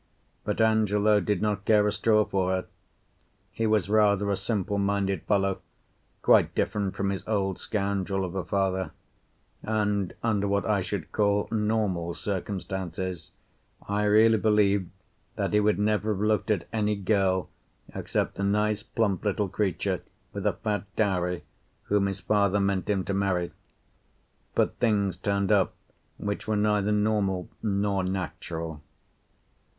But 0.43 0.59
Angelo 0.59 1.19
did 1.19 1.43
not 1.43 1.63
care 1.63 1.87
a 1.87 1.91
straw 1.91 2.25
for 2.25 2.49
her. 2.49 2.65
He 3.51 3.67
was 3.67 3.87
rather 3.87 4.31
a 4.31 4.35
simple 4.35 4.79
minded 4.79 5.21
fellow, 5.27 5.61
quite 6.23 6.55
different 6.55 6.95
from 6.95 7.11
his 7.11 7.23
old 7.27 7.59
scoundrel 7.59 8.25
of 8.25 8.33
a 8.33 8.43
father, 8.43 8.93
and 9.61 10.15
under 10.23 10.47
what 10.47 10.65
I 10.65 10.81
should 10.81 11.11
call 11.11 11.47
normal 11.51 12.15
circumstances 12.15 13.31
I 13.87 14.05
really 14.05 14.39
believe 14.39 14.89
that 15.35 15.53
he 15.53 15.59
would 15.59 15.77
never 15.77 16.13
have 16.15 16.23
looked 16.23 16.49
at 16.49 16.67
any 16.73 16.95
girl 16.95 17.49
except 17.93 18.33
the 18.33 18.43
nice 18.43 18.81
plump 18.81 19.23
little 19.23 19.49
creature, 19.49 20.01
with 20.33 20.47
a 20.47 20.53
fat 20.53 20.85
dowry, 20.95 21.43
whom 21.83 22.07
his 22.07 22.21
father 22.21 22.59
meant 22.59 22.89
him 22.89 23.03
to 23.05 23.13
marry. 23.13 23.51
But 24.55 24.77
things 24.79 25.15
turned 25.15 25.51
up 25.51 25.75
which 26.17 26.47
were 26.47 26.57
neither 26.57 26.91
normal 26.91 27.49
nor 27.61 28.03
natural. 28.03 28.81